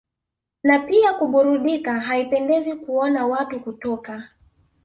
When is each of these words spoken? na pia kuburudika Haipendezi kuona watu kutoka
na 0.63 0.79
pia 0.79 1.13
kuburudika 1.13 1.99
Haipendezi 1.99 2.75
kuona 2.75 3.27
watu 3.27 3.59
kutoka 3.59 4.27